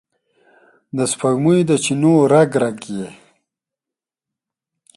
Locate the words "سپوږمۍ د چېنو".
1.11-2.13